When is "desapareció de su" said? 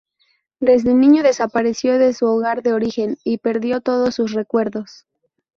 1.21-2.25